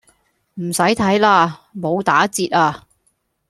[0.55, 2.87] 唔洗睇喇，冇打折呀